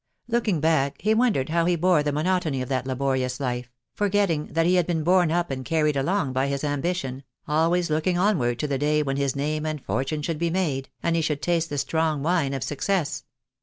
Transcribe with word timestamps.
Looking 0.27 0.59
back 0.59 0.99
he 1.03 1.13
wondered 1.13 1.49
how 1.49 1.65
he 1.65 1.75
bore 1.75 2.01
the 2.01 2.11
monotony 2.11 2.59
of 2.63 2.69
that 2.69 2.87
laborious 2.87 3.39
life, 3.39 3.71
forgetting 3.93 4.47
that 4.47 4.65
he 4.65 4.73
had 4.73 4.87
been 4.87 5.03
borne 5.03 5.29
up 5.31 5.51
and 5.51 5.63
carried 5.63 5.95
along 5.95 6.33
by 6.33 6.47
his 6.47 6.63
ambition, 6.63 7.21
always 7.47 7.91
looking 7.91 8.17
onward 8.17 8.57
to 8.57 8.67
the 8.67 8.79
day 8.79 9.03
when 9.03 9.17
his 9.17 9.35
name 9.35 9.63
and 9.63 9.85
fortune 9.85 10.23
should 10.23 10.39
be 10.39 10.49
made, 10.49 10.89
and 11.03 11.15
he 11.15 11.21
should 11.21 11.43
taste 11.43 11.69
the 11.69 11.77
strong 11.77 12.23
wine 12.23 12.55
of 12.55 12.63
success. 12.63 13.25